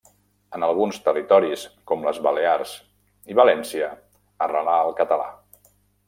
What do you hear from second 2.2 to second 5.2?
Balears i València, arrelà el